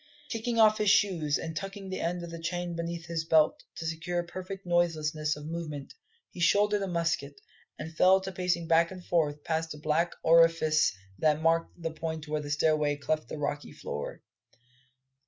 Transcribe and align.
Kicking 0.29 0.57
off 0.57 0.79
his 0.79 0.89
shoes, 0.89 1.37
and 1.37 1.55
tucking 1.55 1.91
the 1.91 1.99
end 1.99 2.23
of 2.23 2.31
the 2.31 2.41
chain 2.41 2.75
beneath 2.75 3.05
his 3.05 3.23
belt 3.23 3.61
to 3.75 3.85
secure 3.85 4.23
perfect 4.23 4.65
noiselessness 4.65 5.35
of 5.35 5.45
movement, 5.45 5.93
he 6.31 6.39
shouldered 6.39 6.81
a 6.81 6.87
musket, 6.87 7.39
and 7.77 7.95
fell 7.95 8.19
to 8.21 8.31
pacing 8.31 8.65
back 8.67 8.89
and 8.89 9.05
forth 9.05 9.43
past 9.43 9.73
the 9.73 9.77
black 9.77 10.13
orifice 10.23 10.91
that 11.19 11.39
marked 11.43 11.79
the 11.79 11.91
point 11.91 12.27
where 12.27 12.41
the 12.41 12.49
stairway 12.49 12.95
cleft 12.95 13.29
the 13.29 13.37
rocky 13.37 13.73
floor. 13.73 14.23